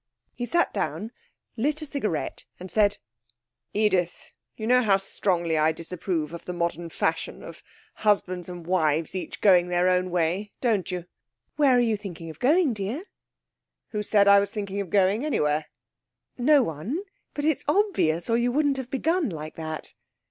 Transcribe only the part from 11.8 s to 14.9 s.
thinking of going, dear?' 'Who said I was thinking of